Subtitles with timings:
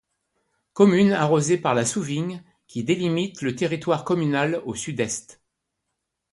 [0.73, 5.43] Commune arrosée par la Souvigne qui délimite le territoire communal au sud-est.